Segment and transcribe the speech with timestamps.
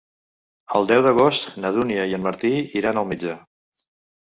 [0.79, 2.53] El deu d'agost na Dúnia i en Martí
[2.83, 3.39] iran al metge.